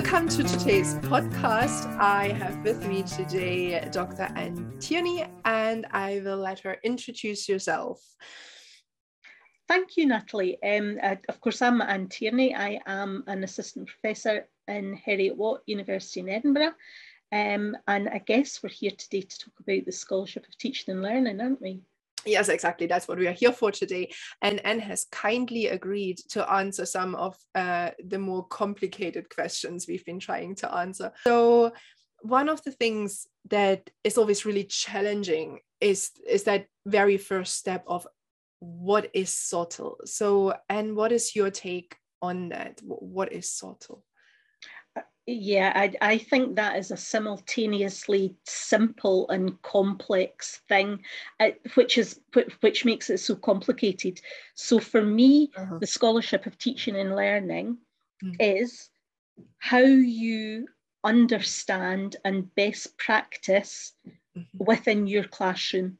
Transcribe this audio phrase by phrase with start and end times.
[0.00, 1.98] Welcome to today's podcast.
[1.98, 4.32] I have with me today Dr.
[4.36, 8.00] Anne Tierney, and I will let her introduce yourself.
[9.66, 10.62] Thank you, Natalie.
[10.62, 12.54] Um, uh, of course, I'm Anne Tierney.
[12.54, 16.74] I am an assistant professor in Heriot Watt University in Edinburgh.
[17.32, 21.02] Um, and I guess we're here today to talk about the Scholarship of Teaching and
[21.02, 21.80] Learning, aren't we?
[22.28, 22.86] Yes, exactly.
[22.86, 24.12] That's what we are here for today.
[24.42, 30.04] And Anne has kindly agreed to answer some of uh, the more complicated questions we've
[30.04, 31.12] been trying to answer.
[31.24, 31.72] So,
[32.20, 37.84] one of the things that is always really challenging is is that very first step
[37.86, 38.06] of
[38.58, 39.96] what is SOTL.
[40.04, 42.80] So, Anne what is your take on that?
[42.82, 44.02] What is SOTL?
[45.30, 51.04] Yeah, I, I think that is a simultaneously simple and complex thing,
[51.38, 52.18] uh, which is
[52.60, 54.22] which makes it so complicated.
[54.54, 55.80] So for me, uh-huh.
[55.80, 57.76] the scholarship of teaching and learning
[58.24, 58.36] mm.
[58.40, 58.88] is
[59.58, 60.66] how you
[61.04, 64.64] understand and best practice mm-hmm.
[64.64, 65.98] within your classroom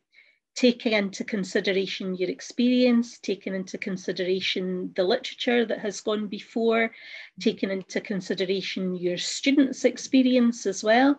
[0.58, 6.90] taking into consideration your experience, taking into consideration the literature that has gone before,
[7.38, 11.16] taking into consideration your students' experience as well.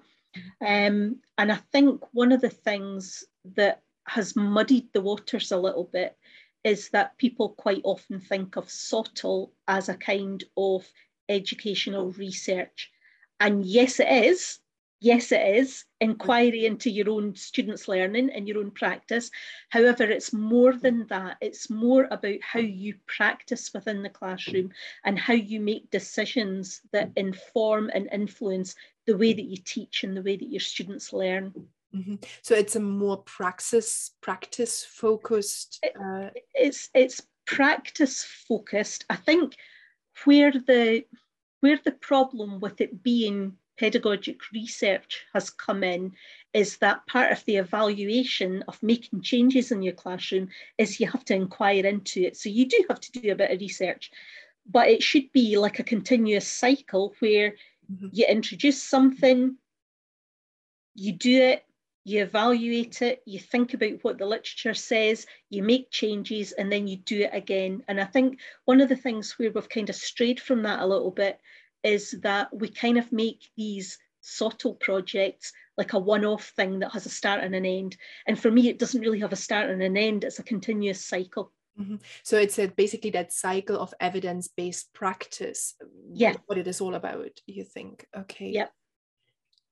[0.60, 3.24] Um, and I think one of the things
[3.56, 6.18] that has muddied the waters a little bit
[6.66, 10.86] is that people quite often think of SOTL as a kind of
[11.30, 12.92] educational research.
[13.40, 14.60] And yes, it is,
[15.00, 19.32] yes, it is inquiry into your own students' learning and your own practice.
[19.70, 21.38] However, it's more than that.
[21.42, 24.72] It's more about how you practice within the classroom
[25.04, 28.76] and how you make decisions that inform and influence
[29.06, 31.54] the way that you teach and the way that your students learn.
[31.96, 32.16] Mm-hmm.
[32.42, 35.84] So it's a more praxis practice focused.
[35.84, 36.30] Uh...
[36.36, 39.06] It, it's it's practice focused.
[39.10, 39.56] I think
[40.26, 41.06] where the
[41.62, 46.12] where the problem with it being pedagogic research has come in
[46.54, 51.24] is that part of the evaluation of making changes in your classroom is you have
[51.24, 52.36] to inquire into it.
[52.36, 54.12] So you do have to do a bit of research,
[54.70, 57.56] but it should be like a continuous cycle where
[57.92, 58.08] mm-hmm.
[58.12, 59.56] you introduce something,
[60.96, 61.64] you do it,
[62.04, 66.88] you evaluate it, you think about what the literature says, you make changes, and then
[66.88, 67.84] you do it again.
[67.88, 70.88] And I think one of the things where we've kind of strayed from that a
[70.88, 71.40] little bit
[71.84, 77.06] is that we kind of make these SOTL projects like a one-off thing that has
[77.06, 77.96] a start and an end.
[78.28, 80.24] And for me, it doesn't really have a start and an end.
[80.24, 81.54] It's a continuous cycle.
[81.80, 81.96] Mm-hmm.
[82.24, 85.76] So it's a, basically that cycle of evidence-based practice.
[86.12, 86.34] Yeah.
[86.48, 88.06] What it is all about, you think?
[88.18, 88.50] Okay.
[88.50, 88.68] Yeah.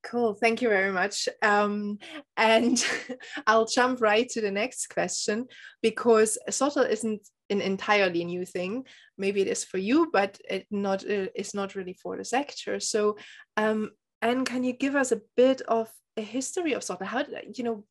[0.08, 0.36] Cool.
[0.36, 1.28] Thank you very much.
[1.42, 2.00] Um,
[2.38, 2.84] and
[3.48, 5.48] I'll jump right to the next question
[5.82, 8.86] because SOTL isn't an entirely new thing.
[9.18, 12.80] Maybe it is for you, but it not uh, it's not really for the sector.
[12.80, 13.18] So,
[13.58, 13.92] um,
[14.22, 17.06] Anne can you give us a bit of a history of SOTL?
[17.06, 17.84] How you know?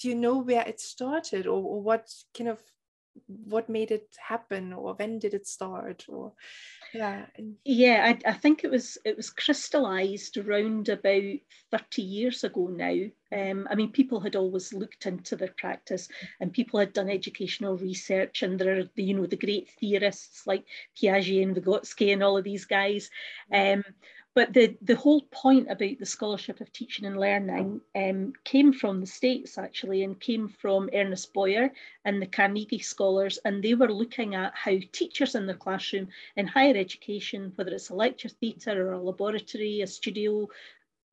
[0.00, 2.62] Do you know where it started, or, or what kind of
[3.26, 6.32] what made it happen or when did it start or
[6.94, 7.26] yeah
[7.64, 11.22] yeah I, I think it was it was crystallized around about
[11.70, 12.94] 30 years ago now.
[13.30, 16.08] Um, I mean people had always looked into their practice
[16.40, 20.46] and people had done educational research and there are the, you know the great theorists
[20.46, 20.64] like
[20.96, 23.10] Piaget and Vygotsky and all of these guys.
[23.52, 23.84] Um,
[24.38, 29.00] but the, the whole point about the scholarship of teaching and learning um, came from
[29.00, 31.72] the States actually and came from Ernest Boyer
[32.04, 33.40] and the Carnegie Scholars.
[33.44, 36.06] And they were looking at how teachers in the classroom
[36.36, 40.46] in higher education, whether it's a lecture theatre or a laboratory, a studio,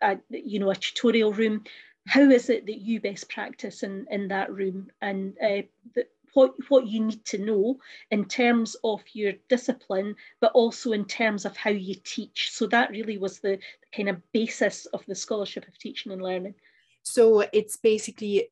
[0.02, 1.64] a, you know, a tutorial room,
[2.06, 4.91] how is it that you best practice in, in that room?
[5.02, 5.64] And uh,
[5.96, 7.79] the, what, what you need to know
[8.12, 12.51] in terms of your discipline, but also in terms of how you teach.
[12.51, 13.57] So that really was the,
[13.96, 16.56] kind of basis of the scholarship of teaching and learning.
[17.03, 18.50] So it's basically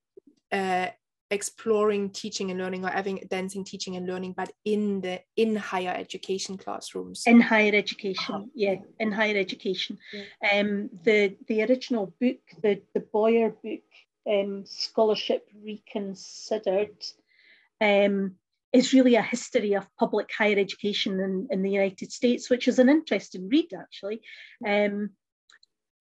[0.51, 0.87] uh,
[1.31, 6.57] exploring teaching and learning or evidencing teaching and learning but in the in higher education
[6.57, 8.45] classrooms in higher education uh-huh.
[8.53, 10.59] yeah in higher education yeah.
[10.59, 13.81] um the the original book the the boyer book
[14.29, 17.03] um scholarship reconsidered
[17.83, 18.35] um,
[18.71, 22.79] is really a history of public higher education in, in the United States, which is
[22.79, 24.21] an interesting read actually.
[24.65, 25.11] Um,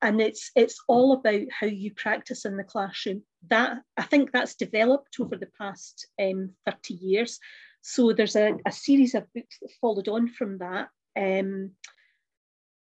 [0.00, 3.23] and it's it's all about how you practice in the classroom.
[3.49, 7.38] That I think that's developed over the past um, 30 years.
[7.82, 10.88] So there's a, a series of books that followed on from that.
[11.17, 11.73] Um,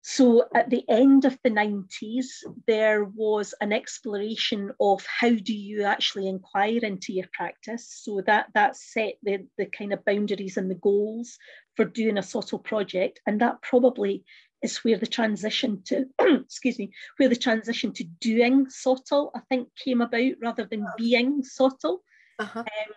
[0.03, 2.25] so at the end of the 90s,
[2.65, 7.88] there was an exploration of how do you actually inquire into your practice.
[8.01, 11.38] So that, that set the, the kind of boundaries and the goals
[11.75, 13.21] for doing a SOTL project.
[13.27, 14.24] And that probably
[14.63, 19.69] is where the transition to excuse me where the transition to doing SOTL I think
[19.75, 21.97] came about rather than being SOTL.
[22.38, 22.59] Uh-huh.
[22.59, 22.94] Um,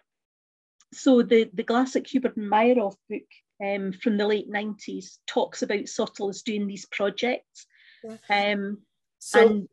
[0.93, 3.23] so the the Glassick Huber and Maeroff book
[3.63, 7.67] um, from the late 90s talks about SOTL as doing these projects.
[8.03, 8.53] Yeah.
[8.53, 8.79] Um,
[9.19, 9.69] so, and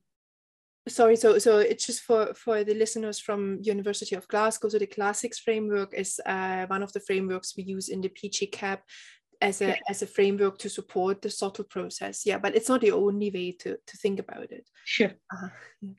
[0.88, 4.88] sorry so so it's just for for the listeners from university of glasgow so the
[4.88, 8.80] Glassick's framework is uh, one of the frameworks we use in the PGCAP
[9.42, 9.76] as a yeah.
[9.90, 13.52] as a framework to support the SOTL process yeah but it's not the only way
[13.52, 15.48] to to think about it sure uh-huh.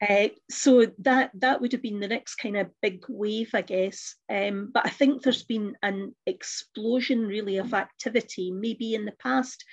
[0.08, 4.14] uh, so that that would have been the next kind of big wave i guess
[4.30, 9.64] um, but i think there's been an explosion really of activity maybe in the past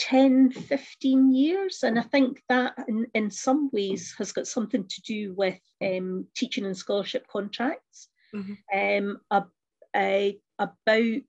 [0.00, 1.82] 10, 15 years.
[1.82, 6.26] And I think that in, in some ways has got something to do with um,
[6.34, 8.54] teaching and scholarship contracts, mm-hmm.
[8.74, 9.44] um, a,
[9.94, 11.20] a, about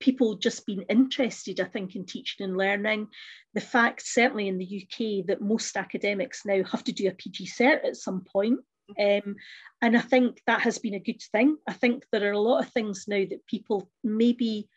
[0.00, 3.08] people just being interested, I think, in teaching and learning.
[3.54, 7.46] The fact, certainly in the UK, that most academics now have to do a PG
[7.46, 8.60] cert at some point.
[8.98, 9.28] Mm-hmm.
[9.28, 9.36] Um,
[9.82, 11.56] and I think that has been a good thing.
[11.66, 14.68] I think there are a lot of things now that people maybe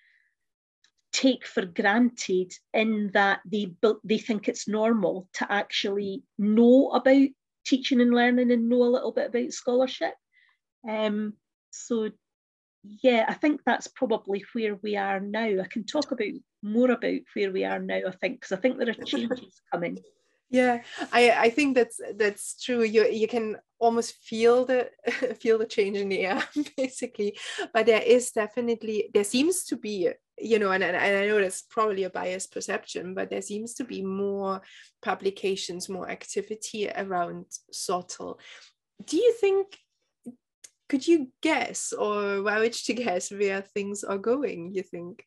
[1.13, 7.27] take for granted in that they they think it's normal to actually know about
[7.65, 10.13] teaching and learning and know a little bit about scholarship.
[10.87, 11.33] Um,
[11.71, 12.09] so
[12.83, 15.61] yeah, I think that's probably where we are now.
[15.61, 16.33] I can talk about
[16.63, 19.99] more about where we are now, I think, because I think there are changes coming.
[20.49, 20.81] Yeah,
[21.13, 22.83] I, I think that's that's true.
[22.83, 24.89] You you can almost feel the
[25.39, 26.43] feel the change in the air,
[26.77, 27.37] basically.
[27.73, 30.11] But there is definitely there seems to be
[30.41, 33.83] you know, and, and I know that's probably a biased perception, but there seems to
[33.83, 34.61] be more
[35.01, 38.39] publications, more activity around SOTL.
[39.05, 39.77] Do you think,
[40.91, 45.23] could you guess or which to guess where things are going, you think?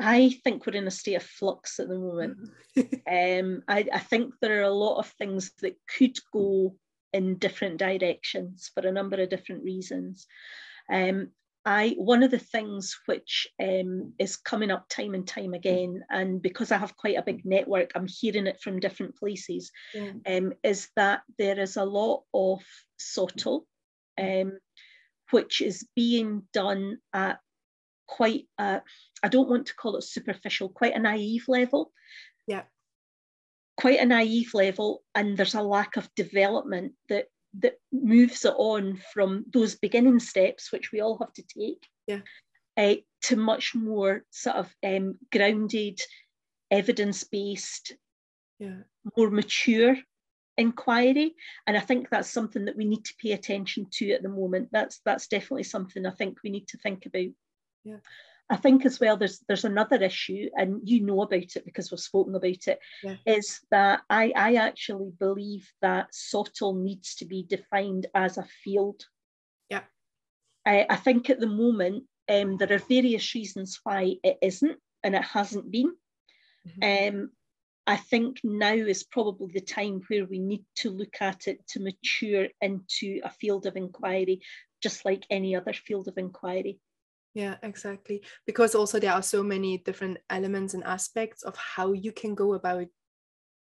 [0.00, 2.50] I think we're in a state of flux at the moment.
[2.76, 6.74] um, I, I think there are a lot of things that could go
[7.12, 10.26] in different directions for a number of different reasons.
[10.92, 11.28] Um,
[11.64, 16.42] I one of the things which um, is coming up time and time again, and
[16.42, 20.12] because I have quite a big network, I'm hearing it from different places, yeah.
[20.26, 22.62] um, is that there is a lot of
[22.98, 23.62] SOTL,
[24.20, 24.58] um,
[25.30, 27.38] which is being done at
[28.08, 28.82] quite a,
[29.22, 31.92] I don't want to call it superficial, quite a naive level.
[32.46, 32.62] Yeah.
[33.76, 37.26] Quite a naive level, and there's a lack of development that
[37.60, 42.20] that moves it on from those beginning steps, which we all have to take, yeah.
[42.76, 46.00] uh, to much more sort of um, grounded,
[46.70, 47.94] evidence based,
[48.58, 48.78] yeah.
[49.16, 49.96] more mature
[50.56, 51.34] inquiry.
[51.66, 54.68] And I think that's something that we need to pay attention to at the moment.
[54.72, 57.28] That's that's definitely something I think we need to think about.
[57.84, 57.98] Yeah.
[58.50, 62.00] I think as well there's there's another issue, and you know about it because we've
[62.00, 62.78] spoken about it.
[63.02, 63.16] Yeah.
[63.26, 69.06] Is that I, I actually believe that SOTL needs to be defined as a field.
[69.70, 69.82] Yeah.
[70.66, 75.14] I, I think at the moment um, there are various reasons why it isn't and
[75.14, 75.94] it hasn't been.
[76.66, 77.16] Mm-hmm.
[77.16, 77.30] Um,
[77.86, 81.80] I think now is probably the time where we need to look at it to
[81.80, 84.40] mature into a field of inquiry,
[84.80, 86.78] just like any other field of inquiry.
[87.34, 88.22] Yeah, exactly.
[88.46, 92.54] Because also there are so many different elements and aspects of how you can go
[92.54, 92.86] about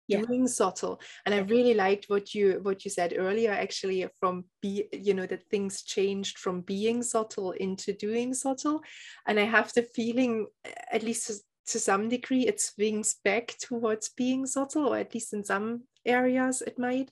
[0.07, 0.23] yeah.
[0.23, 1.01] doing SOTL.
[1.27, 5.27] And I really liked what you what you said earlier, actually, from be you know
[5.27, 8.81] that things changed from being SOTL into doing SOTL
[9.27, 10.47] And I have the feeling,
[10.93, 11.35] at least to,
[11.73, 16.63] to some degree, it swings back towards being SOTL or at least in some areas
[16.63, 17.11] it might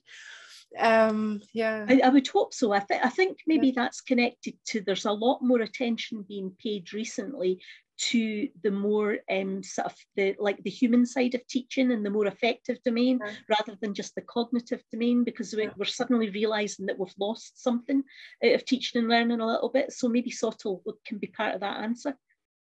[0.77, 1.85] um yeah.
[1.87, 2.73] I, I, would hope so.
[2.73, 3.73] I, th- I think maybe yeah.
[3.77, 7.61] that's connected to there's a lot more attention being paid recently
[7.97, 12.09] to the more um, sort of the like the human side of teaching and the
[12.09, 13.33] more affective domain yeah.
[13.49, 18.03] rather than just the cognitive domain because we, are suddenly realizing that we've lost something
[18.45, 19.91] out of teaching and learning a little bit.
[19.91, 22.15] So maybe SOTL can be part of that answer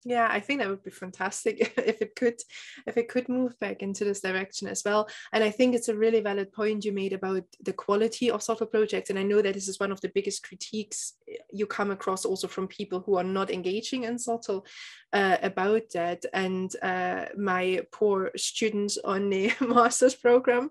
[0.03, 2.39] yeah i think that would be fantastic if it could
[2.87, 5.07] if it could move back into this direction as well.
[5.33, 8.71] And i think it's a really valid point you made about the quality of SOTL
[8.71, 9.09] projects.
[9.09, 12.25] And i know that this is one of the biggest critiques eh, you come across
[12.25, 14.65] also from people who are not engaging in SOTL
[15.13, 16.25] uh, about that.
[16.33, 20.69] And uh, my poor students on the master's program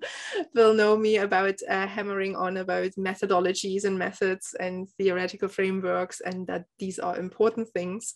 [0.55, 6.47] will know me about uh, hammering on about methodologies and methods and theoretical frameworks and
[6.47, 8.15] that these are important things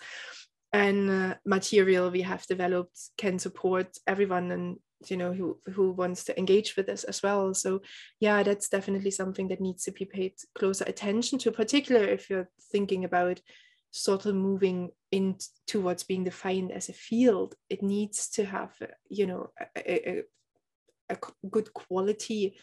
[0.74, 4.76] and uh, material we have developed can support everyone and
[5.08, 7.54] you know who who wants to engage with this as well.
[7.54, 7.80] So
[8.20, 12.48] yeah that's definitely something that needs to be paid closer attention to particularly if you're
[12.72, 13.40] thinking about
[13.92, 15.36] sort of moving in
[15.68, 17.54] towards being defined as a field.
[17.70, 18.72] It needs to have
[19.08, 20.22] you know a, a,
[21.10, 21.16] a
[21.48, 22.56] good quality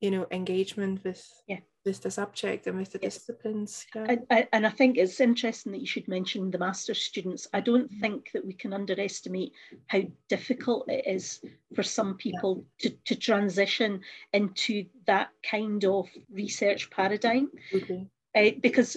[0.00, 3.14] you know engagement with yeah with the subject and with the yes.
[3.14, 4.16] disciplines yeah.
[4.30, 7.90] and, and i think it's interesting that you should mention the master's students i don't
[7.90, 8.00] mm-hmm.
[8.00, 9.52] think that we can underestimate
[9.86, 11.40] how difficult it is
[11.74, 12.90] for some people yeah.
[12.90, 14.00] to, to transition
[14.32, 18.06] into that kind of research paradigm okay.
[18.34, 18.96] Uh, because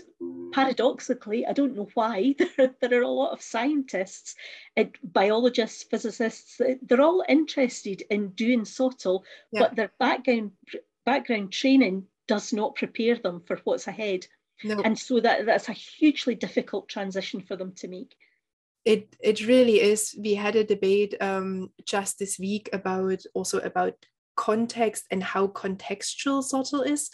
[0.51, 4.35] paradoxically, I don't know why, there, there are a lot of scientists,
[4.75, 9.61] uh, biologists, physicists, they're all interested in doing SOTL, yeah.
[9.61, 10.51] but their background,
[11.05, 14.25] background training does not prepare them for what's ahead.
[14.63, 14.79] No.
[14.85, 18.15] And so that, that's a hugely difficult transition for them to make.
[18.85, 20.15] It, it really is.
[20.17, 23.95] We had a debate um, just this week about also about
[24.37, 27.09] context and how contextual SOTL is.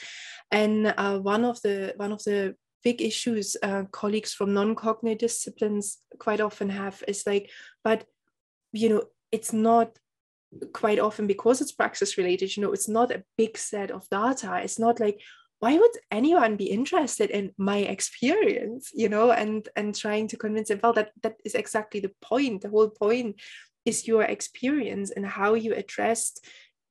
[0.52, 5.98] And uh, one of the one of the big issues uh, colleagues from non-cognitive disciplines
[6.20, 7.50] quite often have is like,
[7.84, 8.06] but
[8.72, 9.98] you know, it's not
[10.74, 12.56] quite often because it's praxis related.
[12.56, 14.62] You know, it's not a big set of data.
[14.64, 15.22] It's not like
[15.60, 20.68] why would anyone be interested in my experience you know and and trying to convince
[20.68, 23.36] them well that that is exactly the point the whole point
[23.84, 26.46] is your experience and how you addressed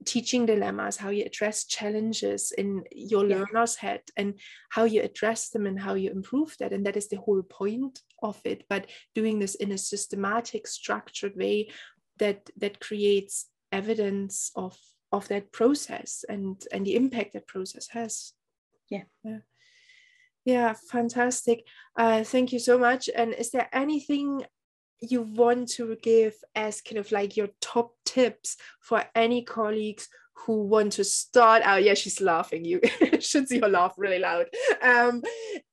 [0.04, 3.36] teaching dilemmas, how you address challenges in your yeah.
[3.36, 4.38] learner's head, and
[4.70, 6.72] how you address them and how you improve that.
[6.72, 8.64] And that is the whole point of it.
[8.68, 11.70] But doing this in a systematic, structured way
[12.18, 14.78] that that creates evidence of
[15.12, 18.32] of that process and and the impact that process has.
[18.90, 19.04] Yeah.
[19.24, 19.38] Yeah.
[20.44, 21.64] Yeah, fantastic.
[21.96, 23.10] Uh, thank you so much.
[23.12, 24.46] And is there anything
[25.00, 30.08] you want to give as kind of like your top tips for any colleagues
[30.44, 32.80] who want to start out yeah she's laughing you
[33.20, 34.46] should see her laugh really loud
[34.82, 35.22] um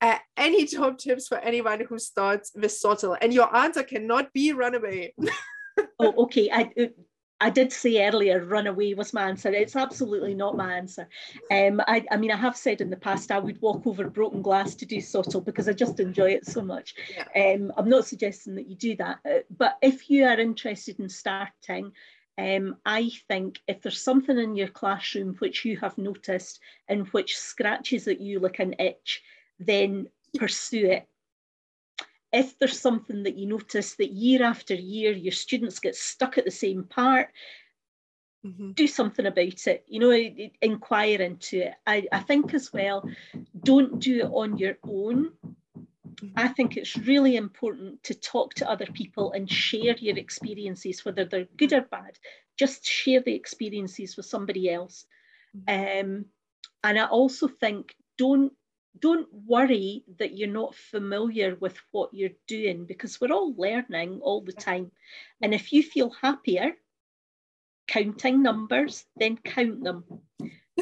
[0.02, 4.54] uh, any top tips for anyone who starts with SOTL and your answer cannot be
[4.54, 5.14] runaway
[6.00, 6.70] oh okay i
[7.44, 9.50] I did say earlier, run away was my answer.
[9.50, 11.10] It's absolutely not my answer.
[11.52, 14.42] Um, I, I, mean, I have said in the past I would walk over broken
[14.42, 16.96] glass to do SOTL because I just enjoy it so much.
[17.14, 17.54] Yeah.
[17.54, 21.10] Um, I'm not suggesting that you do that, uh, but if you are interested in
[21.10, 21.92] starting,
[22.38, 27.38] um, I think if there's something in your classroom which you have noticed and which
[27.38, 29.22] scratches at you like an itch,
[29.60, 31.08] then pursue it
[32.34, 36.46] if there's something that you notice that year after year your students get stuck at
[36.46, 37.30] the same part,
[38.46, 38.72] mm-hmm.
[38.72, 41.76] do something about it, you know, inquire into it.
[41.86, 43.08] I, I think as well,
[43.64, 45.32] don't do it on your own.
[45.44, 46.28] Mm-hmm.
[46.36, 51.26] I think it's really important to talk to other people and share your experiences, whether
[51.26, 52.18] they're good or bad.
[52.58, 55.06] Just share the experiences with somebody else.
[55.56, 56.06] Mm-hmm.
[56.10, 56.26] Um,
[56.84, 58.54] and I also think don't
[59.00, 64.42] don't worry that you're not familiar with what you're doing because we're all learning all
[64.42, 64.92] the time.
[65.42, 66.74] And if you feel happier
[67.88, 70.04] counting numbers, then count them.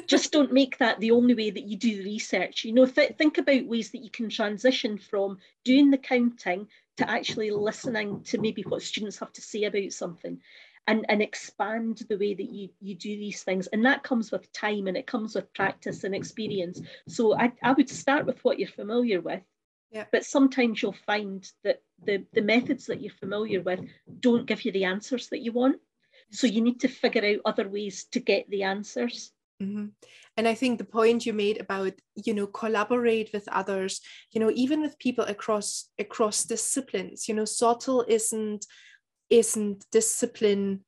[0.08, 2.64] Just don't make that the only way that you do research.
[2.64, 7.10] You know, th- think about ways that you can transition from doing the counting to
[7.10, 10.40] actually listening to maybe what students have to say about something
[10.88, 13.68] and, and expand the way that you, you do these things.
[13.68, 16.82] And that comes with time and it comes with practice and experience.
[17.08, 19.42] So I, I would start with what you're familiar with.
[19.92, 20.06] Yeah.
[20.12, 23.82] But sometimes you'll find that the, the methods that you're familiar with
[24.20, 25.78] don't give you the answers that you want.
[26.32, 29.32] So you need to figure out other ways to get the answers.
[29.62, 29.88] Mm-hmm.
[30.38, 34.50] And I think the point you made about you know collaborate with others, you know,
[34.56, 38.66] even with people across across disciplines, you know, SOTL isn't
[39.32, 40.82] isn't discipline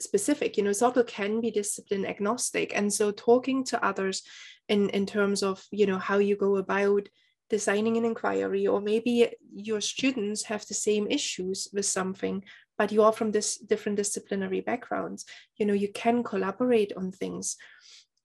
[0.00, 2.72] specific you know SOTL can be discipline agnostic.
[2.74, 4.22] And so talking to others
[4.68, 7.08] in in terms of you know how you go about
[7.50, 12.42] designing an inquiry or maybe your students have the same issues with something
[12.78, 15.26] but you are from this different disciplinary backgrounds
[15.58, 17.56] you know you can collaborate on things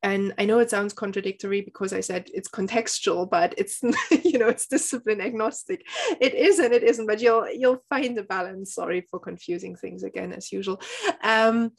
[0.07, 3.81] and i know it sounds contradictory because i said it's contextual but it's
[4.23, 5.85] you know it's discipline agnostic.
[6.21, 8.73] It is and it isn't but you'll you'll find a balance.
[8.73, 10.81] Sorry for confusing things again as usual.
[11.23, 11.71] Um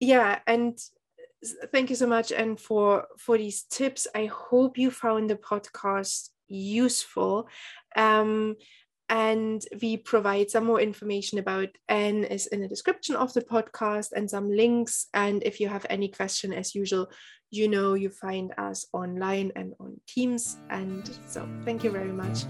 [0.00, 0.78] yeah and
[1.72, 2.32] thank you so much.
[2.32, 7.48] And for for these tips i hope you found the podcast useful.
[7.94, 8.56] Um
[9.08, 14.08] and we provide some more information about N is in the description of the podcast
[14.16, 15.06] and some links.
[15.14, 17.08] And if you have any question, as usual,
[17.50, 20.56] you know you find us online and on Teams.
[20.70, 22.44] And so thank you very much.